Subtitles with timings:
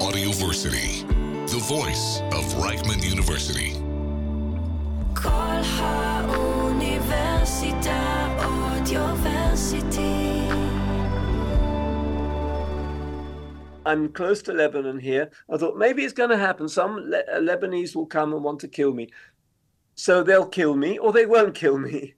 [0.00, 1.06] Audioversity,
[1.50, 3.72] the voice of Reichman University.
[13.84, 15.30] I'm close to Lebanon here.
[15.50, 16.68] I thought maybe it's going to happen.
[16.68, 19.10] Some Le- uh, Lebanese will come and want to kill me.
[19.94, 22.14] So they'll kill me or they won't kill me.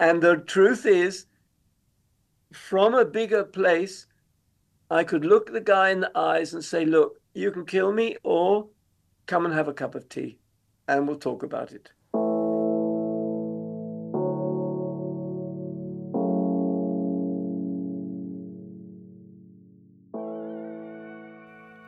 [0.00, 1.26] And the truth is,
[2.52, 4.06] from a bigger place,
[4.90, 8.16] I could look the guy in the eyes and say, Look, you can kill me
[8.22, 8.68] or
[9.26, 10.38] come and have a cup of tea
[10.86, 11.90] and we'll talk about it.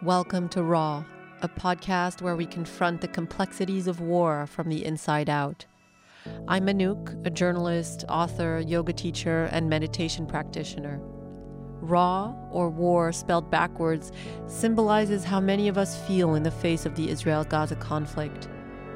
[0.02, 1.04] Welcome to Raw,
[1.40, 5.64] a podcast where we confront the complexities of war from the inside out.
[6.48, 11.00] I'm Manuk, a journalist, author, yoga teacher, and meditation practitioner.
[11.80, 14.12] Raw, or war spelled backwards,
[14.46, 18.48] symbolizes how many of us feel in the face of the Israel Gaza conflict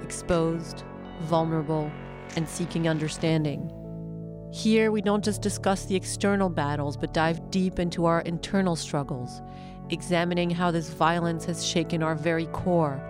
[0.03, 0.85] exposed,
[1.23, 1.91] vulnerable,
[2.37, 3.71] and seeking understanding.
[4.51, 9.43] Here, we don't just discuss the external battles, but dive deep into our internal struggles
[9.91, 13.01] examining how this violence has shaken our very core.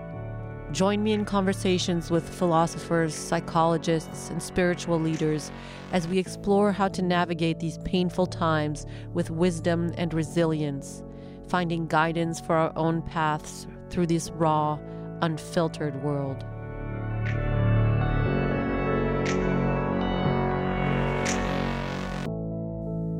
[0.72, 5.50] Join me in conversations with philosophers, psychologists, and spiritual leaders
[5.92, 11.02] as we explore how to navigate these painful times with wisdom and resilience,
[11.48, 14.78] finding guidance for our own paths through this raw,
[15.22, 16.44] unfiltered world.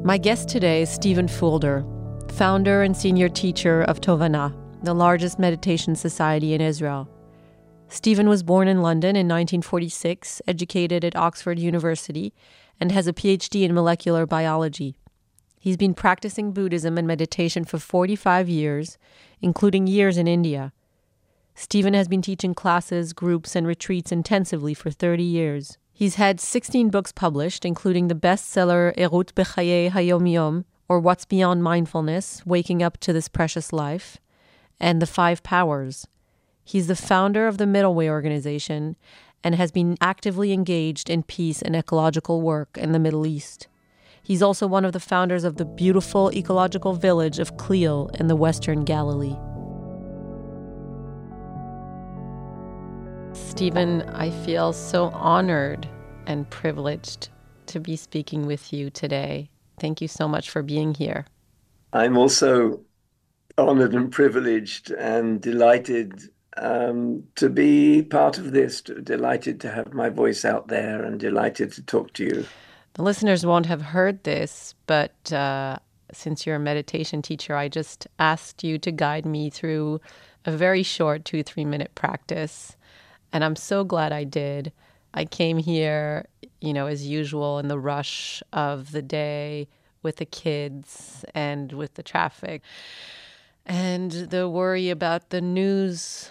[0.05, 1.83] My guest today is Stephen Fulder,
[2.33, 7.09] founder and senior teacher of Tovana, the largest meditation society in Israel.
[7.89, 12.35] Stephen was born in London in 1946, educated at Oxford University,
[12.79, 14.97] and has a PhD in molecular biology.
[15.59, 18.99] He's been practicing Buddhism and meditation for 45 years,
[19.41, 20.73] including years in India.
[21.55, 25.79] Stephen has been teaching classes, groups, and retreats intensively for 30 years.
[25.93, 31.65] He's had 16 books published, including the bestseller Erut Bechaye Hayom Yom, or What's Beyond
[31.65, 34.19] Mindfulness Waking Up to This Precious Life,
[34.79, 36.07] and The Five Powers.
[36.69, 38.97] He's the founder of the Middleway organization
[39.43, 43.69] and has been actively engaged in peace and ecological work in the Middle East.
[44.23, 48.37] He's also one of the founders of the beautiful ecological village of Clil in the
[48.37, 49.39] Western Galilee.
[53.33, 55.89] Stephen, I feel so honored
[56.27, 57.31] and privileged
[57.69, 59.49] to be speaking with you today.
[59.81, 61.25] Thank you so much for being here.
[61.95, 62.83] I'm also
[63.57, 66.29] honored and privileged and delighted
[66.61, 71.73] um, to be part of this, delighted to have my voice out there and delighted
[71.73, 72.47] to talk to you.
[72.95, 75.79] The listeners won't have heard this, but uh,
[76.13, 80.01] since you're a meditation teacher, I just asked you to guide me through
[80.45, 82.77] a very short two, three minute practice.
[83.33, 84.73] And I'm so glad I did.
[85.15, 86.27] I came here,
[86.61, 89.69] you know, as usual in the rush of the day
[90.03, 92.63] with the kids and with the traffic
[93.69, 96.31] and the worry about the news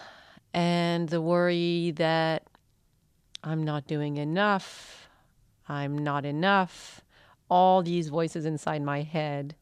[0.54, 2.44] and the worry that
[3.44, 5.08] I'm not doing enough,
[5.70, 7.02] I'm not enough,
[7.50, 9.56] all these voices inside my head.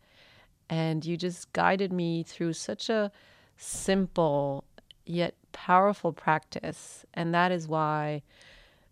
[0.69, 3.12] And you just guided me through such a
[3.57, 4.63] simple
[5.06, 7.06] yet powerful practice.
[7.13, 8.23] And that is why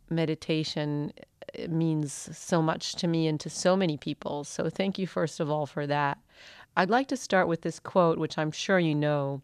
[0.09, 1.13] meditation
[1.55, 4.43] eh, means so much to me and to so many people.
[4.43, 6.19] So thank you, first of all, for that.
[6.75, 9.41] I'd like to start with this quote, which I'm sure you know,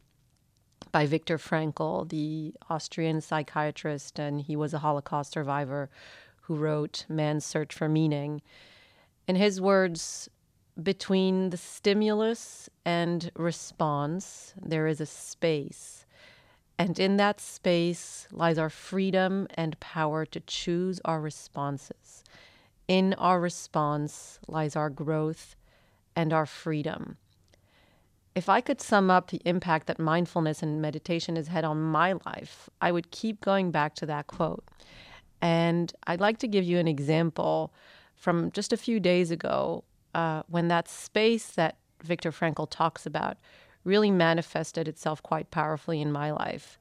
[0.91, 5.89] by Viktor Frankl, the Austrian psychiatrist, and he was a Holocaust survivor
[6.41, 8.41] who wrote Man's Search for Meaning.
[9.27, 10.29] In his words,
[10.81, 16.05] between the stimulus and response, there is a space
[16.79, 22.23] and in that space lies our freedom and power to choose our responses.
[22.87, 25.57] In our response lies our growth
[26.15, 27.17] and our freedom.
[28.39, 32.13] If I could sum up the impact that mindfulness and meditation has had on my
[32.25, 34.63] life, I would keep going back to that quote.
[35.41, 37.73] And I'd like to give you an example
[38.15, 39.83] from just a few days ago
[40.15, 43.35] uh, when that space that Viktor Frankl talks about
[43.83, 46.79] really manifested itself quite powerfully in my life.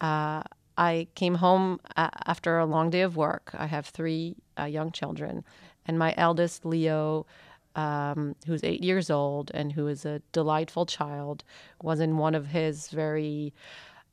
[0.00, 0.44] Uh,
[0.78, 3.50] I came home uh, after a long day of work.
[3.58, 5.42] I have three uh, young children,
[5.84, 7.26] and my eldest, Leo,
[7.76, 11.44] um, who's eight years old and who is a delightful child,
[11.82, 13.54] was in one of his very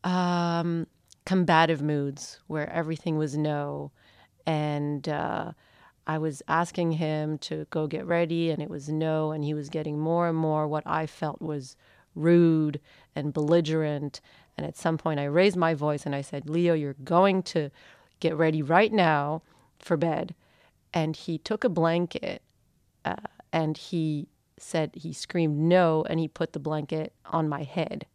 [0.04, 0.86] um,
[1.26, 3.92] combative moods where everything was no.
[4.46, 5.54] And uh,
[6.06, 9.70] I was asking him to go get ready, and it was no, and he was
[9.70, 11.78] getting more and more what I felt was
[12.14, 12.82] rude
[13.16, 14.20] and belligerent.
[14.58, 17.72] And at some point, I raised my voice and I said, Leo, you're going to
[18.20, 19.42] get ready right now
[19.80, 20.36] for bed.
[20.94, 22.44] And he took a blanket
[23.04, 23.16] uh,
[23.54, 24.28] and he
[24.60, 28.06] said, he screamed no, and he put the blanket on my head.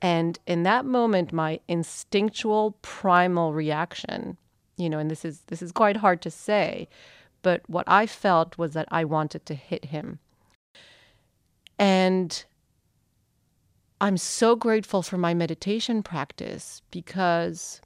[0.00, 4.36] And in that moment, my instinctual primal reaction,
[4.76, 6.88] you know, and this is this is quite hard to say,
[7.42, 10.18] but what I felt was that I wanted to hit him.
[11.78, 12.44] And
[14.00, 17.80] I'm so grateful for my meditation practice because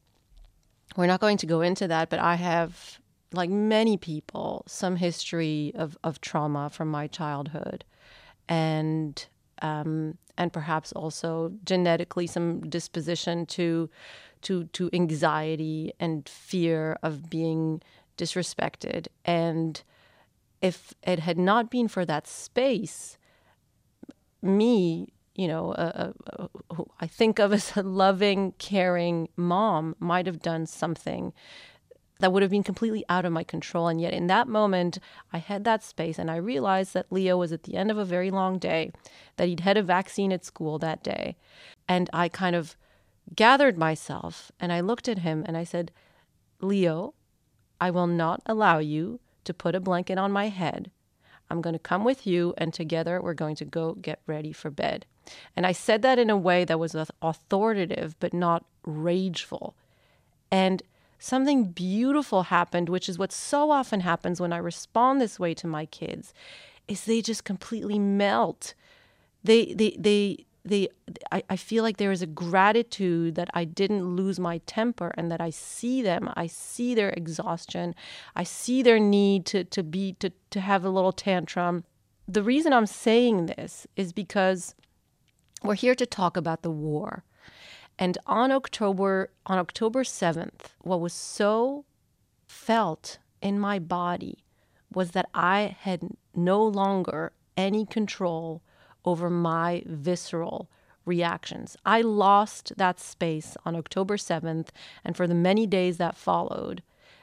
[0.97, 3.00] we're not going to go into that, but I have,
[3.33, 7.85] like many people, some history of, of trauma from my childhood.
[8.49, 9.25] And
[9.63, 13.91] um, and perhaps also genetically some disposition to
[14.43, 17.83] to to anxiety and fear of being
[18.17, 19.07] disrespected.
[19.25, 19.83] And
[20.63, 23.19] if it had not been for that space,
[24.43, 25.75] me you know,
[27.01, 31.33] I think of as a loving, caring mom might have done something
[32.21, 33.89] that would have been completely out of my control.
[33.89, 34.99] And yet, in that moment,
[35.33, 38.05] I had that space and I realized that Leo was at the end of a
[38.05, 38.93] very long day,
[39.37, 41.37] that he'd had a vaccine at school that day.
[41.89, 42.77] And I kind of
[43.35, 45.93] gathered myself and I looked at him and I said,
[46.61, 47.15] Leo,
[47.81, 50.91] I will not allow you to put a blanket on my head.
[51.51, 54.71] I'm going to come with you, and together we're going to go get ready for
[54.71, 55.05] bed.
[55.57, 59.75] And I said that in a way that was authoritative, but not rageful.
[60.53, 60.83] And
[61.21, 65.67] something beautiful happened, which is what so often happens when I respond this way to
[65.69, 66.35] my kids,
[66.89, 68.75] is they just completely melt.
[69.45, 70.89] They they they they
[71.31, 75.31] I, I feel like there is a gratitude that I didn't lose my temper and
[75.31, 76.31] that I see them.
[76.35, 77.95] I see their exhaustion.
[78.35, 81.85] I see their need to to be to, to have a little tantrum.
[82.27, 84.75] The reason I'm saying this is because
[85.63, 87.25] we're here to talk about the war.
[88.01, 91.85] And on October on October 7th, what was so
[92.49, 94.39] felt in my body
[94.93, 98.63] was that I had no longer any control
[99.05, 100.71] over my visceral
[101.05, 101.77] reactions.
[101.85, 104.69] I lost that space on October 7th,
[105.05, 106.83] and for the many days that followed,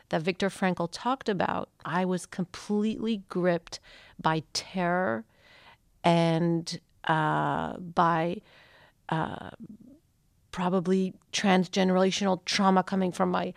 [0.10, 3.80] that Viktor Frankl talked about, I was completely gripped
[4.22, 5.26] by terror
[6.04, 8.42] and uh, by
[9.10, 9.50] uh,
[10.58, 13.54] probably transgenerational trauma coming from my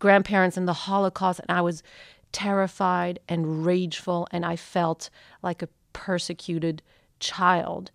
[0.00, 1.38] grandparents in the Holocaust.
[1.38, 1.84] And I was
[2.32, 5.10] terrified and rageful, and I felt
[5.44, 6.82] like a persecuted
[7.20, 7.92] child.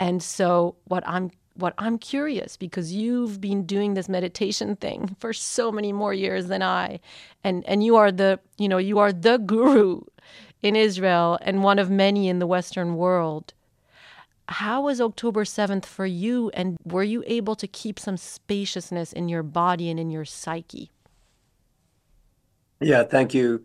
[0.00, 5.32] And so, what I'm what I'm curious because you've been doing this meditation thing for
[5.32, 6.98] so many more years than I
[7.44, 10.00] and and you are the you know you are the guru
[10.62, 13.54] in Israel and one of many in the western world
[14.48, 16.50] how was October 7th for you?
[16.50, 20.90] And were you able to keep some spaciousness in your body and in your psyche?
[22.80, 23.64] Yeah, thank you.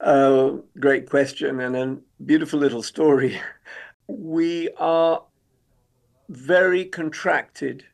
[0.00, 3.40] Uh, great question and a beautiful little story.
[4.08, 5.22] We are
[6.28, 7.84] very contracted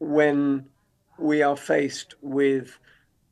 [0.00, 0.66] when
[1.16, 2.76] we are faced with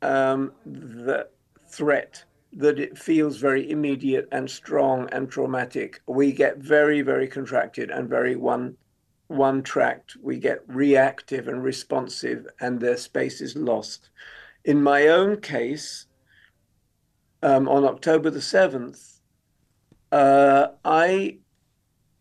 [0.01, 1.27] um, the
[1.67, 2.23] threat
[2.53, 6.01] that it feels very immediate and strong and traumatic.
[6.07, 8.77] We get very, very contracted and very one
[9.27, 10.15] one tracked.
[10.21, 14.09] We get reactive and responsive, and their space is lost.
[14.63, 16.07] In my own case,
[17.43, 19.19] um, on October the 7th,
[20.11, 21.39] uh, I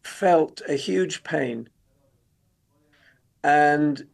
[0.02, 1.68] felt a huge pain.
[3.42, 4.06] And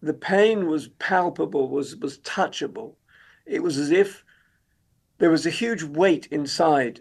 [0.00, 2.94] the pain was palpable, was, was touchable.
[3.44, 4.24] It was as if
[5.18, 7.00] there was a huge weight inside,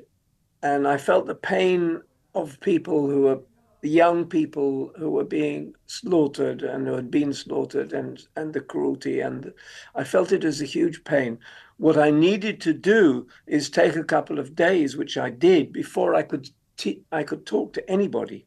[0.62, 2.02] and I felt the pain
[2.34, 3.40] of people who were
[3.82, 9.20] young people who were being slaughtered and who had been slaughtered, and and the cruelty,
[9.20, 9.54] and
[9.94, 11.40] I felt it as a huge pain.
[11.78, 16.16] What I needed to do is take a couple of days, which I did before
[16.16, 18.46] I could t- I could talk to anybody.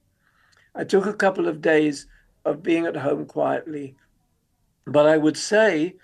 [0.74, 2.06] I took a couple of days
[2.44, 3.96] of being at home quietly,
[4.86, 5.96] but I would say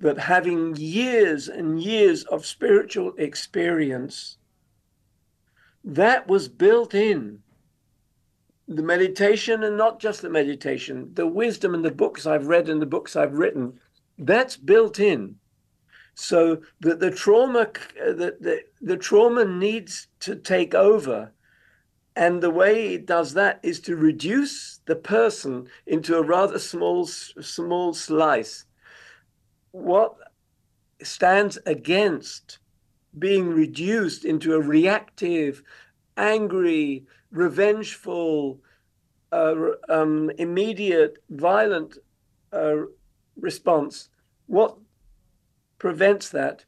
[0.00, 4.38] that having years and years of spiritual experience,
[5.84, 7.40] that was built in.
[8.66, 12.80] The meditation, and not just the meditation, the wisdom and the books I've read and
[12.80, 13.78] the books I've written,
[14.18, 15.36] that's built in.
[16.14, 21.32] So that the trauma, uh, the, the, the trauma needs to take over.
[22.16, 27.06] And the way it does that is to reduce the person into a rather small,
[27.06, 28.64] small slice
[29.74, 30.14] what
[31.02, 32.58] stands against
[33.18, 35.64] being reduced into a reactive,
[36.16, 38.60] angry, revengeful,
[39.32, 39.54] uh,
[39.88, 41.98] um, immediate, violent
[42.52, 42.82] uh,
[43.36, 44.10] response,
[44.46, 44.76] what
[45.78, 46.64] prevents that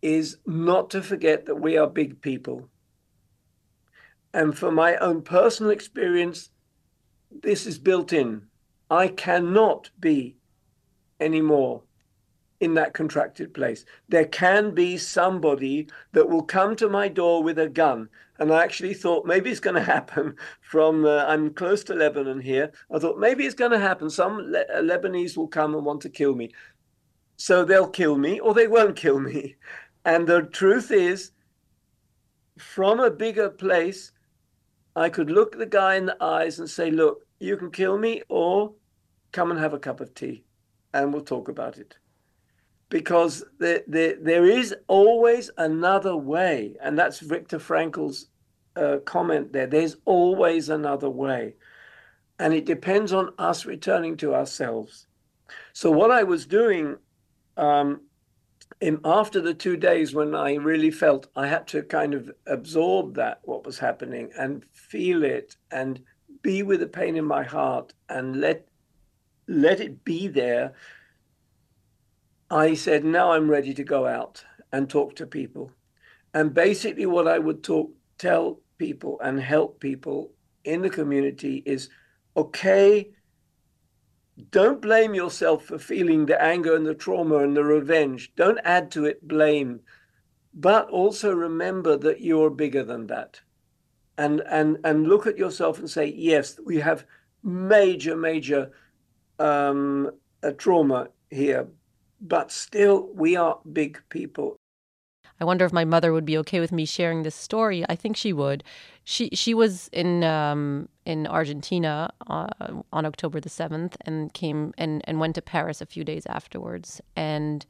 [0.00, 2.70] is not to forget that we are big people.
[4.32, 6.48] And for my own personal experience,
[7.42, 8.46] this is built in.
[8.90, 10.36] I cannot be
[11.20, 11.82] anymore
[12.64, 13.84] in that contracted place.
[14.08, 18.08] There can be somebody that will come to my door with a gun.
[18.38, 22.40] And I actually thought maybe it's going to happen from, uh, I'm close to Lebanon
[22.40, 22.72] here.
[22.90, 24.08] I thought maybe it's going to happen.
[24.08, 26.52] Some Le- uh, Lebanese will come and want to kill me.
[27.36, 29.56] So they'll kill me or they won't kill me.
[30.06, 31.30] And the truth is,
[32.58, 34.12] from a bigger place,
[34.94, 38.20] I could look the guy in the eyes and say, Look, you can kill me
[38.28, 38.74] or
[39.32, 40.44] come and have a cup of tea
[40.92, 41.96] and we'll talk about it
[42.94, 46.76] because there, there, there is always another way.
[46.80, 48.28] And that's Viktor Frankl's
[48.76, 49.66] uh, comment there.
[49.66, 51.56] There's always another way.
[52.38, 55.08] And it depends on us returning to ourselves.
[55.72, 56.96] So, what I was doing
[57.56, 58.02] um,
[58.80, 63.16] in, after the two days when I really felt I had to kind of absorb
[63.16, 66.00] that, what was happening, and feel it and
[66.42, 68.68] be with the pain in my heart and let
[69.48, 70.74] let it be there
[72.50, 75.70] I said, now I'm ready to go out and talk to people.
[76.32, 80.32] And basically, what I would talk, tell people and help people
[80.64, 81.88] in the community is
[82.36, 83.10] okay,
[84.50, 88.32] don't blame yourself for feeling the anger and the trauma and the revenge.
[88.34, 89.80] Don't add to it blame,
[90.52, 93.40] but also remember that you're bigger than that.
[94.18, 97.04] And, and, and look at yourself and say, yes, we have
[97.42, 98.72] major, major
[99.38, 100.10] um,
[100.58, 101.68] trauma here,
[102.24, 104.56] but still, we are big people.
[105.40, 107.84] I wonder if my mother would be okay with me sharing this story.
[107.88, 108.64] I think she would.
[109.02, 112.48] She she was in um, in Argentina uh,
[112.92, 117.00] on October the seventh and came and, and went to Paris a few days afterwards.
[117.16, 117.66] And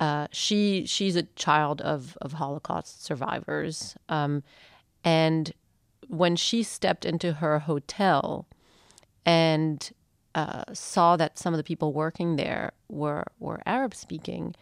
[0.00, 3.94] uh, she she's a child of of Holocaust survivors.
[4.08, 4.42] Um,
[5.04, 5.52] and
[6.08, 8.46] when she stepped into her hotel
[9.26, 9.92] and
[10.38, 14.54] uh, saw that some of the people working there were were Arab speaking,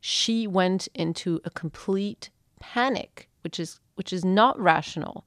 [0.00, 2.28] she went into a complete
[2.60, 5.24] panic, which is which is not rational,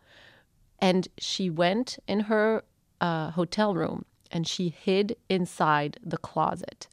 [0.79, 2.63] and she went in her
[3.01, 6.87] uh, hotel room and she hid inside the closet.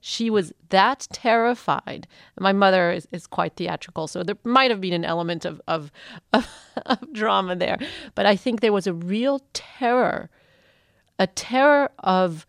[0.00, 2.08] She was that terrified.
[2.40, 5.92] My mother is, is quite theatrical, so there might have been an element of, of,
[6.32, 6.48] of,
[6.86, 7.78] of drama there.
[8.14, 10.30] But I think there was a real terror
[11.18, 12.46] a terror of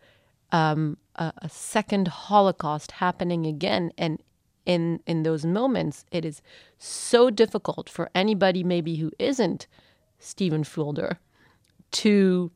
[0.51, 3.91] um, a, a, second Holocaust happening again.
[3.97, 4.21] And
[4.65, 6.41] in in those moments, it is
[6.77, 9.67] so difficult for anybody maybe who isn't
[10.19, 11.19] Stephen Fulder
[11.91, 12.51] to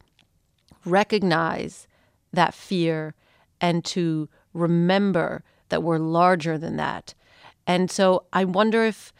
[0.85, 1.87] recognize
[2.31, 3.15] that fear
[3.61, 7.13] and to remember that we're larger than that.
[7.65, 9.13] And so I wonder if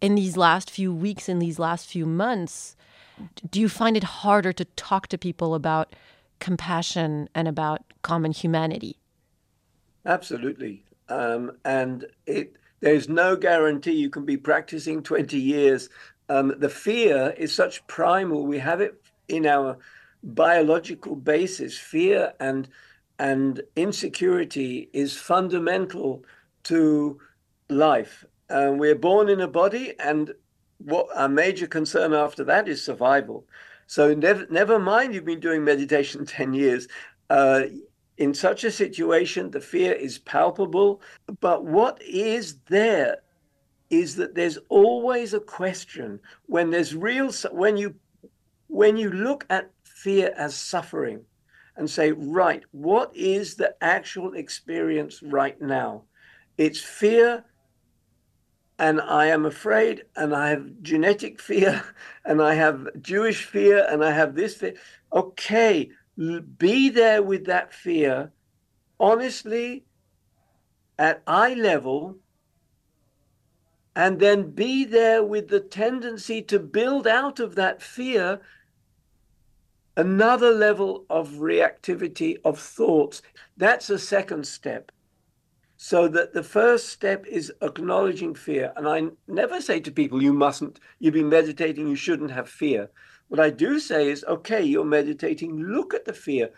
[0.00, 2.76] in these last few weeks, in these last few months,
[3.50, 5.94] do you find it harder to talk to people about
[6.40, 8.98] compassion and about common humanity.
[10.04, 10.84] Absolutely.
[11.08, 15.88] Um, and it there's no guarantee you can be practicing 20 years.
[16.28, 18.46] Um, the fear is such primal.
[18.46, 19.78] We have it in our
[20.22, 21.78] biological basis.
[21.78, 22.68] Fear and
[23.18, 26.22] and insecurity is fundamental
[26.64, 27.18] to
[27.70, 28.26] life.
[28.50, 30.32] Um, we're born in a body, and
[30.78, 33.46] what our major concern after that is survival.
[33.86, 36.88] So never, never mind you've been doing meditation 10 years.
[37.30, 37.62] Uh,
[38.18, 41.00] in such a situation, the fear is palpable.
[41.40, 43.18] But what is there
[43.90, 47.94] is that there's always a question when there's real, when you,
[48.68, 51.20] when you look at fear as suffering
[51.76, 56.02] and say, right, what is the actual experience right now?
[56.56, 57.44] It's fear
[58.78, 61.82] and I am afraid, and I have genetic fear,
[62.24, 64.74] and I have Jewish fear, and I have this fear.
[65.12, 65.90] Okay,
[66.58, 68.32] be there with that fear,
[69.00, 69.84] honestly,
[70.98, 72.16] at eye level,
[73.94, 78.40] and then be there with the tendency to build out of that fear
[79.96, 83.22] another level of reactivity of thoughts.
[83.56, 84.92] That's a second step.
[85.76, 88.72] So that the first step is acknowledging fear.
[88.76, 92.90] And I never say to people, you mustn't, you've been meditating, you shouldn't have fear.
[93.28, 96.50] What I do say is, okay, you're meditating, look at the fear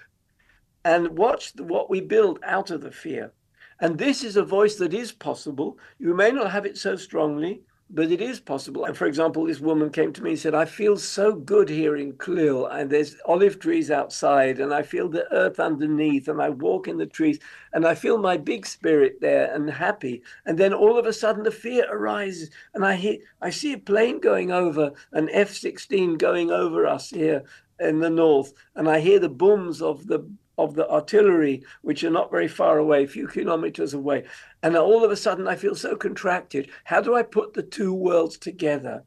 [0.85, 3.33] and watch what we build out of the fear.
[3.81, 5.79] And this is a voice that is possible.
[5.99, 8.87] You may not have it so strongly, but it is possible.
[8.95, 12.13] For example, this woman came to me and said, I feel so good here in
[12.15, 16.87] Klil, and there's olive trees outside, and I feel the earth underneath, and I walk
[16.87, 17.39] in the trees,
[17.73, 20.23] and I feel my big spirit there and happy.
[20.45, 23.79] And then all of a sudden the fear arises, and I hear I see a
[23.79, 27.45] plane going over, an F-16 going over us here
[27.81, 32.11] in the north, and I hear the booms of the of the artillery, which are
[32.11, 34.25] not very far away, a few kilometers away.
[34.63, 36.71] And all of a sudden, I feel so contracted.
[36.85, 39.05] How do I put the two worlds together?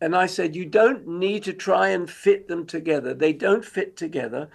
[0.00, 3.14] And I said, You don't need to try and fit them together.
[3.14, 4.48] They don't fit together,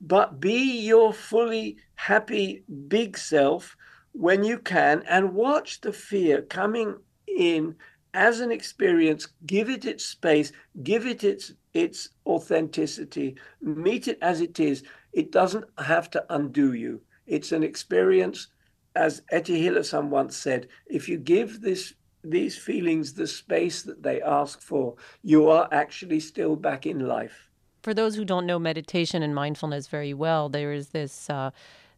[0.00, 3.76] but be your fully happy big self
[4.12, 7.76] when you can and watch the fear coming in
[8.14, 10.50] as an experience give it its space
[10.82, 16.72] give it its its authenticity meet it as it is it doesn't have to undo
[16.72, 17.00] you.
[17.26, 18.48] It's an experience,
[18.94, 24.20] as Etty Hillesum once said, if you give this these feelings the space that they
[24.20, 27.48] ask for, you are actually still back in life.
[27.82, 31.50] For those who don't know meditation and mindfulness very well, there is this uh,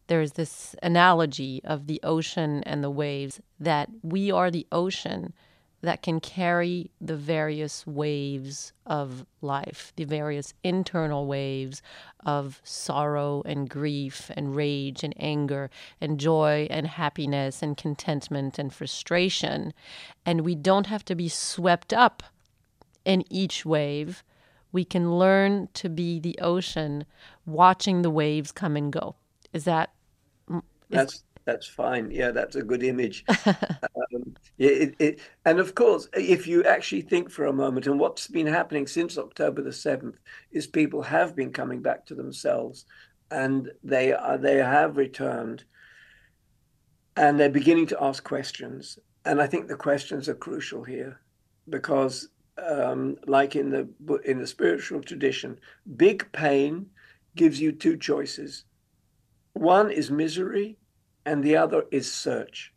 [0.07, 5.33] there is this analogy of the ocean and the waves that we are the ocean
[5.81, 11.81] that can carry the various waves of life, the various internal waves
[12.25, 15.69] of sorrow and grief and rage and anger
[15.99, 19.73] and joy and happiness and contentment and frustration.
[20.25, 22.23] And we don't have to be swept up
[23.03, 24.23] in each wave.
[24.71, 27.05] We can learn to be the ocean
[27.45, 29.15] watching the waves come and go.
[29.51, 29.91] Is that?
[30.49, 32.09] Is, That's that's fine.
[32.11, 33.25] Yeah, that's a good image.
[33.45, 38.27] um, it, it, and of course, if you actually think for a moment, and what's
[38.27, 40.17] been happening since October the seventh
[40.51, 42.85] is people have been coming back to themselves,
[43.29, 45.65] and they are they have returned,
[47.17, 48.97] and they're beginning to ask questions.
[49.25, 51.19] And I think the questions are crucial here,
[51.69, 53.89] because um, like in the
[54.23, 55.59] in the spiritual tradition,
[55.97, 56.85] big pain
[57.35, 58.63] gives you two choices.
[59.53, 60.77] One is misery
[61.25, 62.73] and the other is search.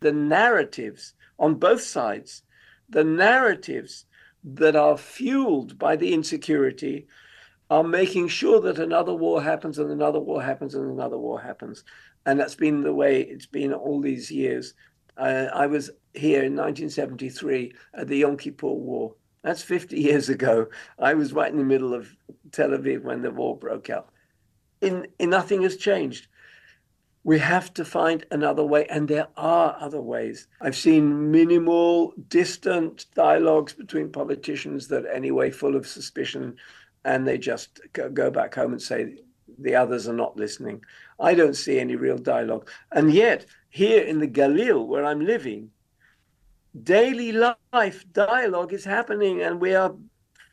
[0.00, 2.42] The narratives on both sides,
[2.88, 4.06] the narratives
[4.44, 7.06] that are fueled by the insecurity
[7.70, 11.84] are making sure that another war happens and another war happens and another war happens.
[12.24, 14.74] And that's been the way it's been all these years.
[15.16, 19.14] Uh, I was here in 1973 at the Yom Kippur War.
[19.42, 20.68] That's 50 years ago.
[20.98, 22.14] I was right in the middle of
[22.52, 24.08] Tel Aviv when the war broke out.
[24.80, 26.28] In, in nothing has changed
[27.28, 30.46] we have to find another way, and there are other ways.
[30.62, 36.56] I've seen minimal, distant dialogues between politicians that, anyway, full of suspicion,
[37.04, 39.18] and they just go back home and say
[39.58, 40.82] the others are not listening.
[41.20, 42.70] I don't see any real dialogue.
[42.92, 45.68] And yet, here in the Galil, where I'm living,
[46.82, 49.94] daily life dialogue is happening, and we are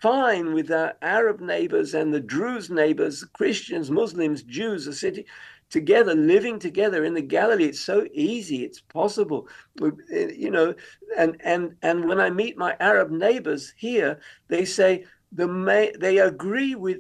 [0.02, 5.26] fine with our Arab neighbors and the Druze neighbors, Christians, Muslims, Jews, the city
[5.70, 7.66] together, living together in the Galilee.
[7.66, 8.64] It's so easy.
[8.64, 9.48] It's possible,
[9.82, 10.74] eh, you know.
[11.18, 16.20] And and and when I meet my Arab neighbors here, they say the may, they
[16.20, 17.00] agree with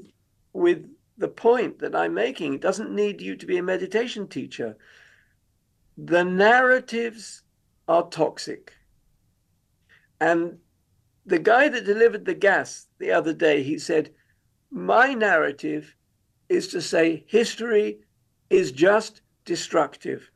[0.53, 0.85] with
[1.17, 2.53] the point that I'm making.
[2.53, 4.75] It doesn't need you to be a meditation teacher.
[5.97, 7.43] The narratives
[7.87, 8.73] are toxic.
[10.19, 10.57] And
[11.25, 14.11] the guy that delivered the gas the other day, he said,
[14.71, 15.95] My narrative
[16.49, 17.99] is to say history
[18.49, 20.29] is just destructive.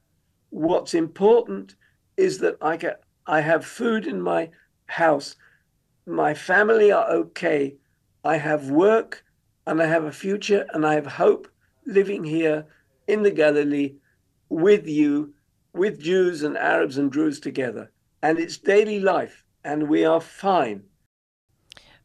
[0.50, 1.76] What's important
[2.18, 4.50] is that I get I have food in my
[4.88, 5.36] house.
[6.06, 7.76] My family are okay.
[8.24, 9.24] I have work
[9.68, 11.48] and I have a future and I have hope
[11.86, 12.66] living here
[13.08, 13.94] in the Galilee
[14.50, 15.34] with you,
[15.74, 17.92] with Jews and Arabs and Druze together.
[18.24, 20.84] And it's daily life and we are fine.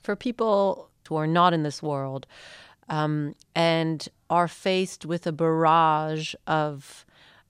[0.03, 2.27] For people who are not in this world,
[2.89, 7.05] um, and are faced with a barrage of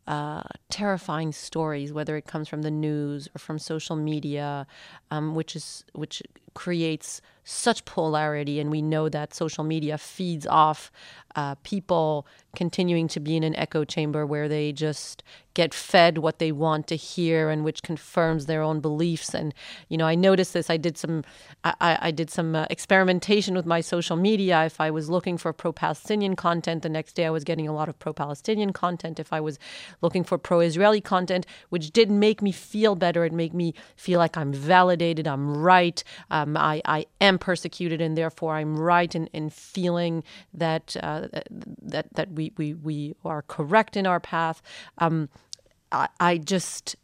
[0.06, 4.66] uh, terrifying stories, whether it comes from the news or from social media,
[5.10, 10.90] um, which is which creates such polarity, and we know that social media feeds off
[11.37, 15.22] uh, people continuing to be in an echo chamber where they just
[15.54, 19.35] get fed what they want to hear and which confirms their own beliefs.
[19.35, 19.54] And
[19.88, 20.70] you know i noticed this.
[20.70, 21.24] I did some
[21.64, 24.64] i, I did some uh, experimentation with my social media.
[24.64, 27.88] If i was looking for pro-palestinian content the next day i was getting a lot
[27.88, 29.18] of pro-palestinian content.
[29.18, 29.59] If i was
[30.02, 34.37] looking for pro-israeli content which did make me feel better it made me feel like
[34.37, 39.50] i'm validated i'm right um, I, I am persecuted and therefore i'm right in, in
[39.50, 44.62] feeling that uh, that that we, we we are correct in our path.
[44.98, 45.28] Um,
[45.92, 46.96] I, I just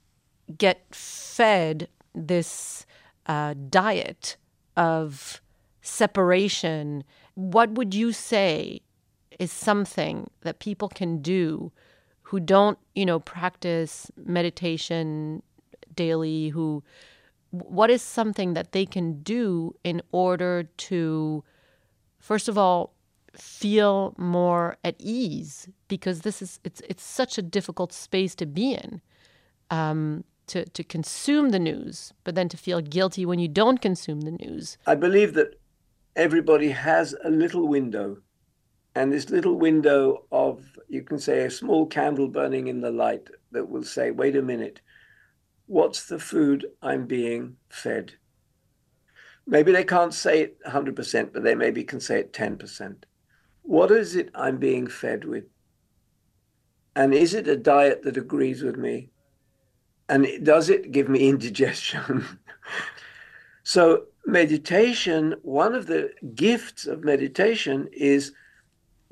[0.57, 2.87] get fed this
[3.27, 4.37] uh, diet
[4.77, 5.41] of
[5.83, 8.81] separation, what would you say
[9.39, 11.73] is something that people can do
[12.23, 15.43] who don't, you know, practice meditation
[15.95, 16.83] daily, who
[17.51, 21.45] what is something that they can do in order to
[22.19, 22.95] first of all
[23.37, 25.69] feel more at ease?
[25.89, 29.01] Because this is it's it's such a difficult space to be in
[29.71, 34.23] um, to to consume the news but then to feel guilty when you don't consume
[34.23, 34.79] the news.
[34.87, 35.59] I believe that
[36.17, 38.19] everybody has a little window
[38.95, 43.29] and this little window of you can say a small candle burning in the light
[43.53, 44.81] that will say wait a minute
[45.71, 48.13] what's the food i'm being fed
[49.47, 53.05] maybe they can't say it 100% but they maybe can say it 10%
[53.71, 55.45] what is it I'm being fed with?
[56.97, 59.11] And is it a diet that agrees with me?
[60.09, 62.27] And does it give me indigestion?
[63.63, 68.33] so, meditation, one of the gifts of meditation is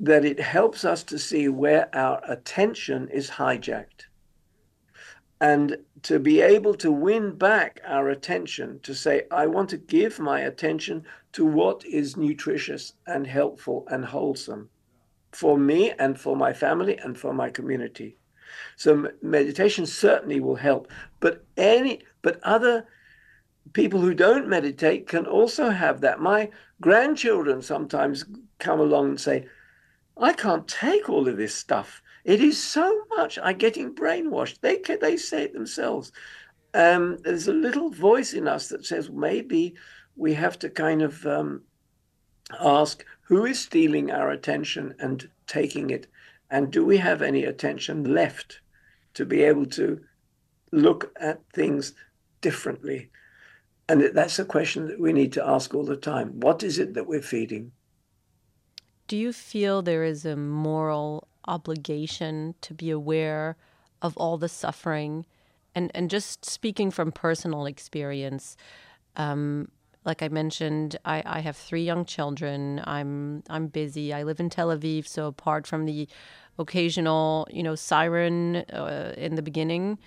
[0.01, 4.07] that it helps us to see where our attention is hijacked.
[5.41, 10.19] And to be able to win back our attention, to say, I want to give
[10.19, 14.69] my attention to what is nutritious and helpful and wholesome
[15.31, 18.17] for me and for my family and for my community.
[18.75, 20.87] So meditation certainly will help,
[21.19, 22.87] but any but other
[23.73, 26.19] people who don't meditate can also have that.
[26.19, 26.49] My
[26.81, 28.25] grandchildren sometimes
[28.57, 29.47] come along and say,
[30.17, 32.01] I can't take all of this stuff.
[32.29, 33.39] It is so much.
[33.41, 34.59] I'm getting brainwashed.
[34.61, 36.11] They they say it themselves.
[36.75, 39.73] Um, there's a little voice in us that says maybe
[40.15, 41.63] we have to kind of um,
[42.59, 46.05] ask who is stealing our attention and taking it,
[46.51, 48.61] and do we have any attention left
[49.15, 49.99] to be able to
[50.71, 51.95] look at things
[52.41, 53.09] differently?
[53.87, 56.39] And that's a question that we need to ask all the time.
[56.39, 57.71] What is it that we're feeding?
[59.07, 63.57] Do you feel there is a moral obligation to be aware
[64.01, 65.25] of all the suffering?
[65.75, 68.57] And, and just speaking from personal experience,
[69.15, 69.69] um,
[70.05, 72.81] like I mentioned, I, I have three young children.
[72.85, 74.13] I'm I'm busy.
[74.13, 76.07] I live in Tel Aviv, so apart from the
[76.57, 79.99] occasional, you know, siren uh, in the beginning,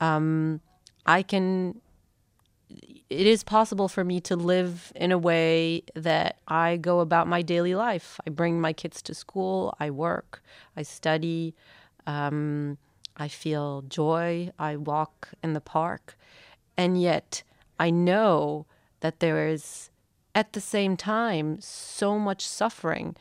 [0.00, 0.60] um,
[1.04, 1.80] I can.
[3.10, 7.42] It is possible for me to live in a way that I go about my
[7.42, 8.20] daily life.
[8.24, 9.74] I bring my kids to school.
[9.80, 10.44] I work.
[10.76, 11.56] I study.
[12.06, 12.78] Um,
[13.16, 14.52] I feel joy.
[14.60, 16.16] I walk in the park,
[16.76, 17.42] and yet
[17.80, 18.66] I know
[19.00, 19.90] that there is
[20.32, 23.16] at the same time so much suffering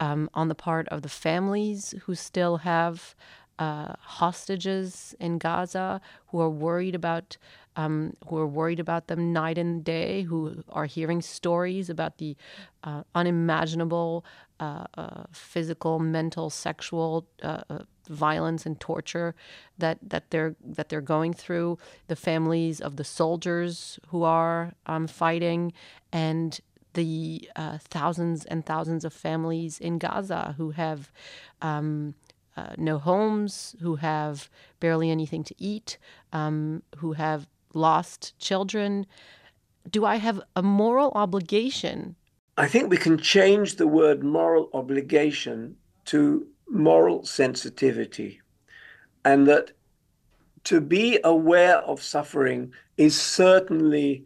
[0.00, 3.14] um, on the part of the families who still have
[3.58, 7.36] uh, hostages in Gaza who are worried about
[7.78, 12.36] um, who are worried about them night and day, who are hearing stories about the
[12.82, 14.24] uh, unimaginable
[14.60, 19.36] uh, uh physical, mental, sexual uh, uh, violence and torture
[19.78, 25.06] that that they're that they're going through, the families of the soldiers who are um,
[25.06, 25.72] fighting,
[26.12, 26.60] and
[26.94, 31.12] the uh, thousands and thousands of families in Gaza who have
[31.62, 32.14] um,
[32.56, 35.96] uh, no homes, who have barely anything to eat,
[36.32, 39.06] um, who have lost children.
[39.90, 42.16] Do I have a moral obligation?
[42.56, 45.76] I think we can change the word moral obligation
[46.06, 48.40] to moral sensitivity,
[49.24, 49.72] and that
[50.64, 54.24] to be aware of suffering is certainly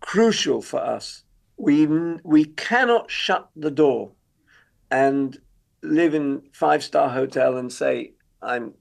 [0.00, 1.24] crucial for us.
[1.56, 1.86] We,
[2.22, 4.12] we cannot shut the door
[4.90, 5.38] and
[5.82, 8.74] live in five star hotel and say, I'm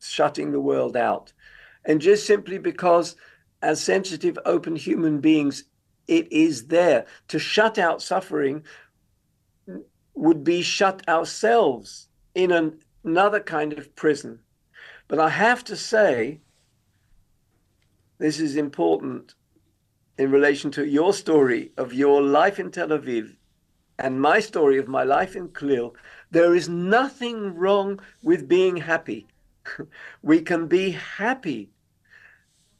[0.00, 1.32] shutting the world out.
[1.84, 3.16] And just simply because,
[3.62, 5.64] as sensitive, open human beings,
[6.06, 7.06] it is there.
[7.28, 8.64] To shut out suffering
[10.14, 14.40] would be shut ourselves in an, another kind of prison.
[15.08, 16.40] But I have to say,
[18.18, 19.34] this is important
[20.18, 23.36] in relation to your story of your life in Tel Aviv
[23.98, 25.94] and my story of my life in Klil.
[26.30, 29.26] There is nothing wrong with being happy.
[30.22, 31.70] we can be happy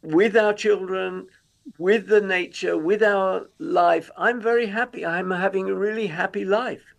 [0.02, 1.26] with our children,
[1.78, 4.10] with the nature, with our life.
[4.16, 5.04] I'm very happy.
[5.04, 6.94] I'm having a really happy life.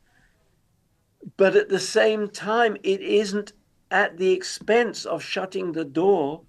[1.37, 3.53] But at the same time, it isn't
[3.89, 6.43] at the expense of shutting the door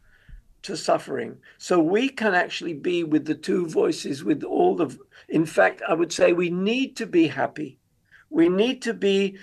[0.63, 1.39] to suffering.
[1.59, 4.97] So we can actually be with the two voices, with all the.
[5.29, 7.79] In fact, I would say we need to be happy.
[8.31, 9.37] We need to be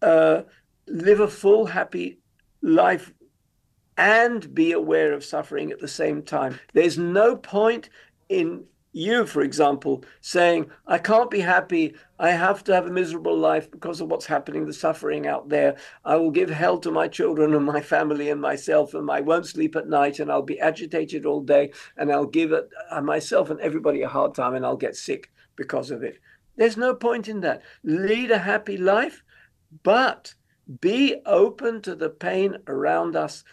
[0.00, 0.42] uh,
[0.86, 2.18] live a full, happy
[2.62, 3.12] life
[3.96, 6.58] and be aware of suffering at the same time.
[6.74, 7.88] There's no point
[8.28, 11.94] in you, for example, saying, I can't be happy.
[12.18, 15.76] I have to have a miserable life because of what's happening, the suffering out there.
[16.02, 19.46] I will give hell to my children and my family and myself, and I won't
[19.46, 23.50] sleep at night, and I'll be agitated all day, and I'll give it, uh, myself
[23.50, 26.18] and everybody a hard time, and I'll get sick because of it.
[26.56, 27.60] There's no point in that.
[27.84, 29.22] Lead a happy life,
[29.82, 30.34] but
[30.80, 33.44] be open to the pain around us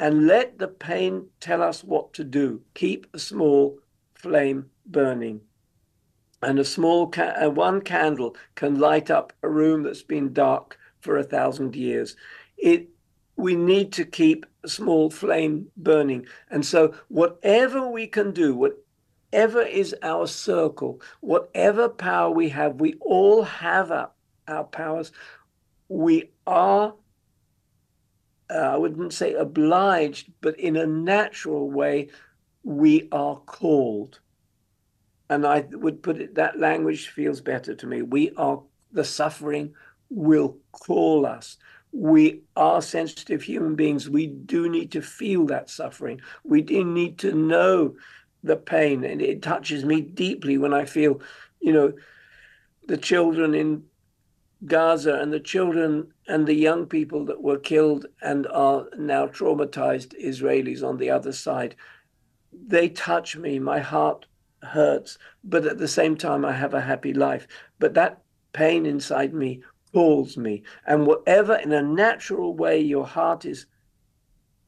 [0.00, 2.62] and let the pain tell us what to do.
[2.74, 3.78] Keep a small
[4.14, 5.42] flame burning.
[6.42, 10.78] And a small ca- uh, one candle can light up a room that's been dark
[11.00, 12.16] for a thousand years.
[12.56, 12.88] It
[13.36, 16.26] we need to keep a small flame burning.
[16.50, 22.94] And so whatever we can do, whatever is our circle, whatever power we have, we
[23.00, 24.10] all have our,
[24.48, 25.12] our powers.
[25.88, 26.94] We are
[28.50, 32.08] uh, I wouldn't say obliged, but in a natural way,
[32.62, 34.20] we are called.
[35.28, 38.02] And I would put it, that language feels better to me.
[38.02, 38.60] We are,
[38.92, 39.74] the suffering
[40.08, 41.56] will call us.
[41.92, 44.08] We are sensitive human beings.
[44.08, 46.20] We do need to feel that suffering.
[46.44, 47.94] We do need to know
[48.42, 49.04] the pain.
[49.04, 51.20] And it touches me deeply when I feel,
[51.60, 51.92] you know,
[52.86, 53.84] the children in
[54.66, 60.14] Gaza and the children and the young people that were killed and are now traumatized
[60.22, 61.76] Israelis on the other side
[62.52, 63.58] they touch me.
[63.58, 64.26] My heart
[64.62, 67.46] hurts, but at the same time, I have a happy life.
[67.78, 70.62] But that pain inside me calls me.
[70.86, 73.66] And whatever, in a natural way, your heart is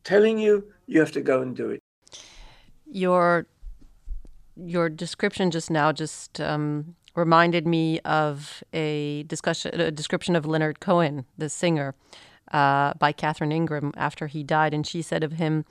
[0.05, 1.81] telling you, you have to go and do it.
[2.87, 3.46] Your
[4.55, 10.81] your description just now just um, reminded me of a discussion, a description of Leonard
[10.81, 11.94] Cohen, the singer,
[12.53, 15.64] uh, by Catherine Ingram after he died, and she said of him,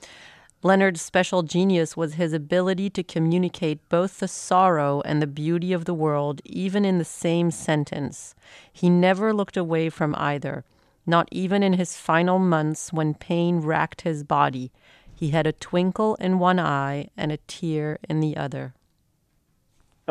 [0.64, 5.86] Leonard's special genius was his ability to communicate both the sorrow and the beauty of
[5.86, 8.36] the world, even in the same sentence.
[8.72, 10.64] He never looked away from either,
[11.04, 14.70] not even in his final months when pain racked his body.
[15.12, 18.74] He had a twinkle in one eye and a tear in the other.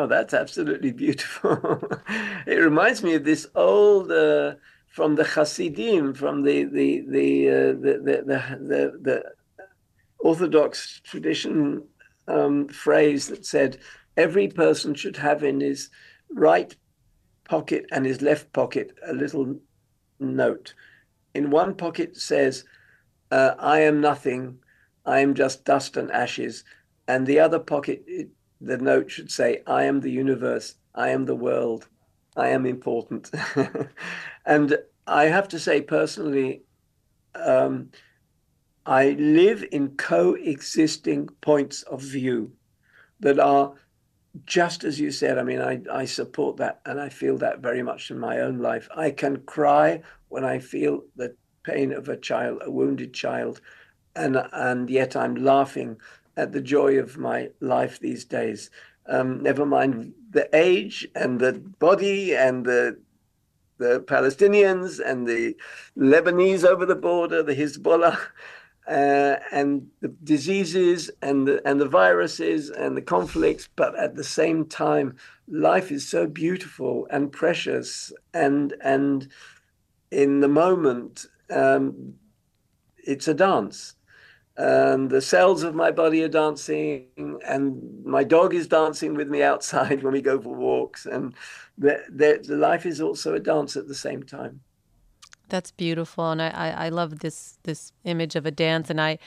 [0.02, 1.80] Oh, that's absolutely beautiful.
[2.46, 4.10] it reminds me of this old.
[4.10, 4.54] Uh,
[4.88, 8.22] from the Hasidim, from the the the, uh, the, the,
[8.60, 9.24] the the
[10.18, 11.84] Orthodox tradition
[12.26, 13.78] um, phrase that said
[14.16, 15.88] every person should have in his
[16.34, 16.74] right
[17.48, 19.56] pocket and his left pocket a little
[20.18, 20.74] note.
[21.34, 22.64] In one pocket says,
[23.30, 24.58] uh, I am nothing,
[25.06, 26.64] I am just dust and ashes.
[27.08, 28.28] And the other pocket, it,
[28.62, 31.88] the note should say, I am the universe, I am the world,
[32.36, 33.30] I am important.
[34.46, 36.62] and I have to say personally,
[37.34, 37.90] um,
[38.86, 42.52] I live in coexisting points of view
[43.20, 43.74] that are
[44.46, 45.38] just as you said.
[45.38, 48.58] I mean, I, I support that and I feel that very much in my own
[48.58, 48.88] life.
[48.96, 53.60] I can cry when I feel the pain of a child, a wounded child,
[54.16, 55.98] and and yet I'm laughing
[56.36, 58.70] at the joy of my life these days.
[59.06, 62.98] Um, never mind the age and the body and the
[63.78, 65.56] the Palestinians and the
[65.98, 68.16] Lebanese over the border, the Hezbollah
[68.88, 74.24] uh, and the diseases and the, and the viruses and the conflicts, but at the
[74.24, 75.16] same time,
[75.48, 79.28] life is so beautiful and precious, and and
[80.10, 82.14] in the moment, um,
[83.04, 83.94] it's a dance.
[84.56, 87.06] And the cells of my body are dancing,
[87.46, 91.34] and my dog is dancing with me outside when we go for walks, and
[91.78, 94.60] the, the, the life is also a dance at the same time.
[95.48, 99.18] That's beautiful, and I, I, I love this this image of a dance, and I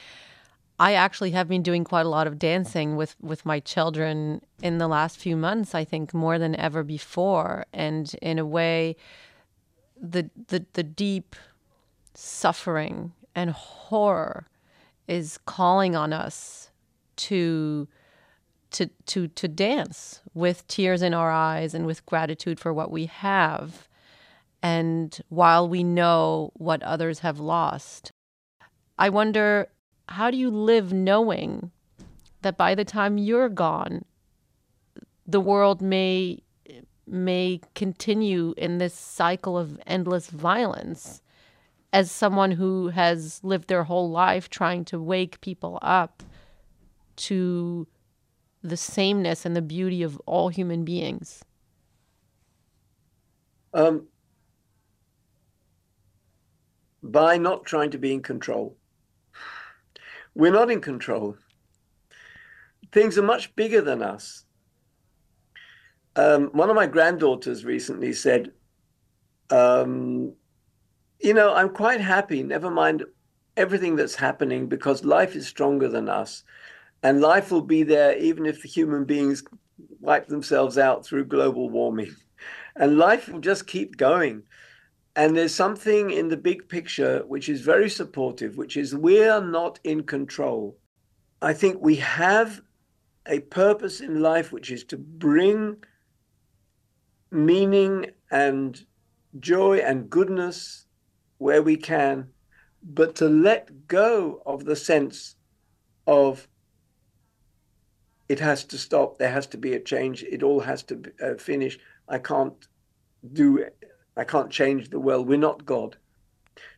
[0.78, 4.78] I actually have been doing quite a lot of dancing with with my children in
[4.78, 5.74] the last few months.
[5.74, 8.96] I think more than ever before, and in a way,
[10.00, 11.34] the the the deep
[12.14, 14.46] suffering and horror
[15.08, 16.70] is calling on us
[17.16, 17.88] to
[18.72, 23.06] to to to dance with tears in our eyes and with gratitude for what we
[23.06, 23.88] have
[24.62, 28.10] and while we know what others have lost.
[28.98, 29.68] I wonder
[30.08, 31.70] how do you live knowing
[32.42, 34.04] that by the time you're gone,
[35.26, 36.42] the world may
[37.06, 41.22] may continue in this cycle of endless violence
[41.92, 46.22] as someone who has lived their whole life trying to wake people up
[47.16, 47.86] to
[48.62, 51.44] the sameness and the beauty of all human beings?
[53.72, 54.06] Um,
[57.02, 58.76] by not trying to be in control.
[60.34, 61.36] We're not in control.
[62.92, 64.44] Things are much bigger than us.
[66.16, 68.52] Um, one of my granddaughters recently said,
[69.50, 70.32] um,
[71.20, 73.04] You know, I'm quite happy, never mind
[73.56, 76.44] everything that's happening, because life is stronger than us.
[77.02, 79.44] And life will be there even if the human beings
[80.00, 82.14] wipe themselves out through global warming.
[82.74, 84.42] And life will just keep going.
[85.14, 89.40] And there's something in the big picture which is very supportive, which is we are
[89.40, 90.76] not in control.
[91.40, 92.60] I think we have
[93.26, 95.78] a purpose in life which is to bring
[97.30, 98.84] meaning and
[99.40, 100.85] joy and goodness
[101.38, 102.28] where we can,
[102.82, 105.36] but to let go of the sense
[106.06, 106.48] of
[108.28, 111.34] it has to stop, there has to be a change, it all has to uh,
[111.34, 111.78] finish.
[112.08, 112.66] I can't
[113.32, 113.66] do
[114.16, 115.28] I can't change the world.
[115.28, 115.96] We're not God.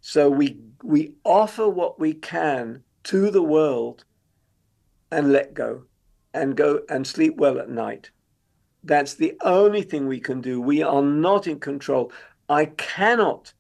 [0.00, 4.04] So we we offer what we can to the world
[5.10, 5.84] and let go
[6.34, 8.10] and go and sleep well at night.
[8.84, 10.60] That's the only thing we can do.
[10.60, 12.12] We are not in control.
[12.48, 13.52] I cannot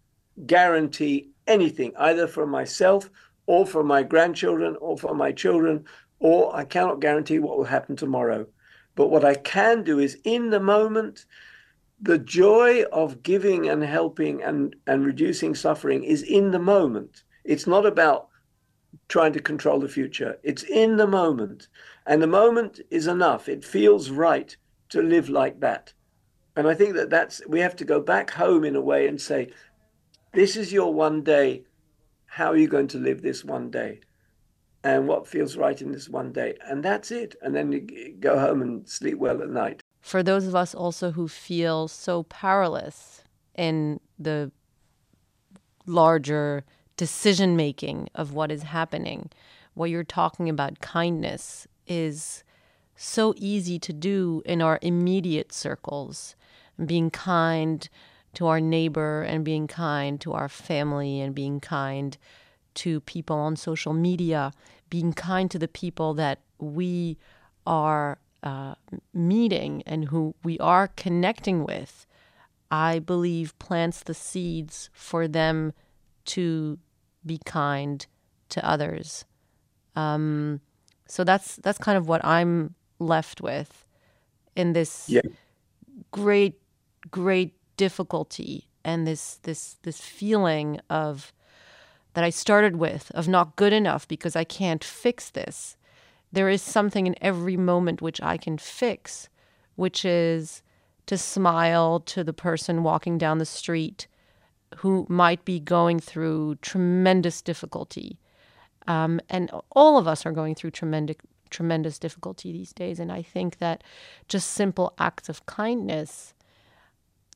[0.46, 3.10] guarantee anything, either for myself
[3.46, 5.84] or for my grandchildren or for my children,
[6.20, 8.46] or I cannot guarantee what will happen tomorrow.
[8.94, 11.24] But what I can do is in the moment,
[12.00, 17.22] the joy of giving and helping and, and reducing suffering is in the moment.
[17.44, 18.28] It's not about
[19.08, 20.38] trying to control the future.
[20.42, 21.68] It's in the moment.
[22.06, 23.48] And the moment is enough.
[23.48, 24.56] It feels right
[24.90, 25.92] to live like that.
[26.56, 29.20] And I think that that's, we have to go back home in a way and
[29.20, 29.52] say,
[30.38, 31.64] this is your one day.
[32.26, 34.00] How are you going to live this one day?
[34.84, 36.56] And what feels right in this one day?
[36.64, 37.34] And that's it.
[37.42, 41.10] And then you go home and sleep well at night for those of us also
[41.10, 43.22] who feel so powerless
[43.54, 44.50] in the
[45.86, 46.64] larger
[46.96, 49.30] decision making of what is happening,
[49.74, 52.42] what you're talking about, kindness, is
[52.96, 56.34] so easy to do in our immediate circles.
[56.84, 57.88] Being kind
[58.38, 62.16] to our neighbor and being kind to our family and being kind
[62.72, 64.52] to people on social media,
[64.88, 67.18] being kind to the people that we
[67.66, 68.76] are uh,
[69.12, 72.06] meeting and who we are connecting with,
[72.70, 75.72] I believe plants the seeds for them
[76.26, 76.78] to
[77.26, 78.06] be kind
[78.50, 79.24] to others.
[79.96, 80.60] Um,
[81.08, 83.84] so that's that's kind of what I'm left with
[84.54, 85.22] in this yeah.
[86.12, 86.60] great,
[87.10, 91.32] great difficulty and this this this feeling of
[92.12, 95.78] that I started with of not good enough because I can't fix this
[96.32, 99.28] there is something in every moment which I can fix,
[99.76, 100.62] which is
[101.06, 104.06] to smile to the person walking down the street
[104.76, 108.18] who might be going through tremendous difficulty.
[108.86, 111.16] Um, and all of us are going through tremendous
[111.50, 113.00] tremendous difficulty these days.
[113.00, 113.82] And I think that
[114.28, 116.34] just simple acts of kindness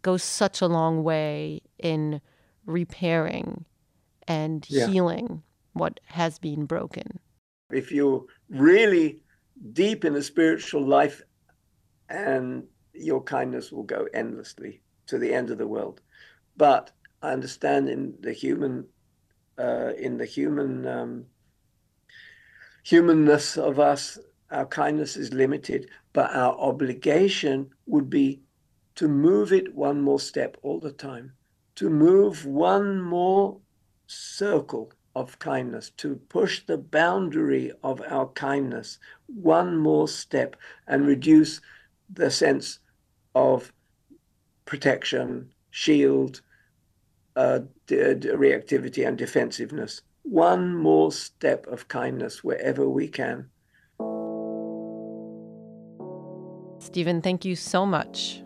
[0.02, 2.20] goes such a long way in
[2.66, 3.64] repairing
[4.28, 4.86] and yeah.
[4.86, 7.18] healing what has been broken
[7.72, 9.20] if you're really
[9.72, 11.22] deep in a spiritual life,
[12.08, 16.00] and your kindness will go endlessly to the end of the world.
[16.56, 16.90] But
[17.22, 18.86] I understand in the human,
[19.58, 21.24] uh, in the human um,
[22.82, 24.18] humanness of us,
[24.50, 25.88] our kindness is limited.
[26.12, 28.42] But our obligation would be
[28.94, 31.32] to move it one more step all the time,
[31.76, 33.58] to move one more
[34.06, 41.60] circle of kindness, to push the boundary of our kindness one more step and reduce
[42.12, 42.78] the sense
[43.34, 43.72] of
[44.64, 46.42] protection, shield,
[47.36, 50.02] uh, d- reactivity, and defensiveness.
[50.22, 53.50] One more step of kindness wherever we can.
[56.78, 58.42] Stephen, thank you so much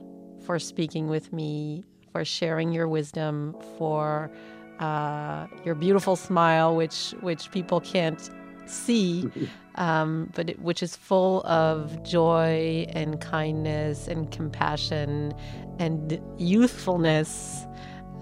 [0.46, 4.30] for speaking with me, for sharing your wisdom, for
[4.78, 8.30] uh, your beautiful smile, which which people can't
[8.66, 9.28] see,
[9.74, 15.34] um, but it, which is full of joy and kindness and compassion
[15.78, 17.66] and youthfulness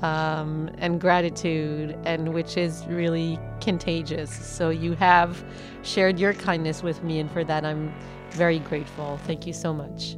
[0.03, 4.31] um, and gratitude, and which is really contagious.
[4.31, 5.45] So you have
[5.83, 7.95] shared your kindness with me, and for that I'm
[8.31, 9.19] very grateful.
[9.25, 10.17] Thank you so much.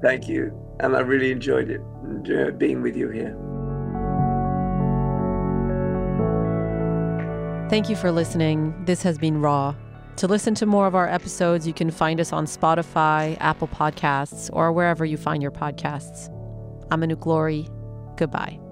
[0.00, 1.80] Thank you, and I really enjoyed it
[2.30, 3.36] uh, being with you here.
[7.68, 8.74] Thank you for listening.
[8.86, 9.74] This has been Raw.
[10.16, 14.50] To listen to more of our episodes, you can find us on Spotify, Apple Podcasts,
[14.52, 16.28] or wherever you find your podcasts.
[16.90, 17.68] I'm Anouk Glory.
[18.16, 18.67] Goodbye.